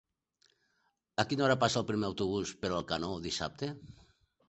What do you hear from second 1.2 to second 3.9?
A quina hora passa el primer autobús per Alcanó dissabte?